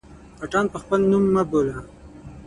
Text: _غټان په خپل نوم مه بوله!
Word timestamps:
_غټان 0.45 0.65
په 0.73 0.77
خپل 0.83 0.99
نوم 1.11 1.23
مه 1.33 1.43
بوله! 1.49 1.75